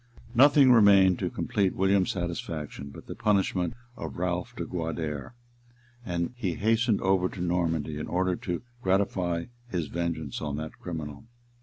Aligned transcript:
Nothing 0.33 0.71
remained 0.71 1.19
to 1.19 1.29
complete 1.29 1.75
William's 1.75 2.09
satisfaction 2.09 2.89
but 2.89 3.05
the 3.05 3.13
punishment 3.13 3.75
of 3.95 4.17
Ralph 4.17 4.55
de 4.55 4.65
Guader; 4.65 5.35
and 6.03 6.33
he 6.35 6.55
hastened 6.55 7.01
over 7.01 7.29
to 7.29 7.39
Normandy, 7.39 7.99
in 7.99 8.07
order 8.07 8.35
to 8.37 8.63
gratify 8.81 9.45
his 9.69 9.89
vengeance 9.89 10.41
on 10.41 10.57
that 10.57 10.79
criminal. 10.79 11.25